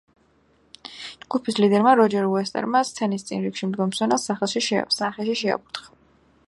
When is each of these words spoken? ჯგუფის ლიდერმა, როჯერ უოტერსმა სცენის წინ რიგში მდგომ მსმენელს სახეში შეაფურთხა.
ჯგუფის 1.25 1.59
ლიდერმა, 1.63 1.91
როჯერ 1.99 2.29
უოტერსმა 2.31 2.81
სცენის 2.91 3.27
წინ 3.29 3.45
რიგში 3.47 3.71
მდგომ 3.73 3.93
მსმენელს 3.93 4.27
სახეში 4.31 4.67
შეაფურთხა. 4.69 5.93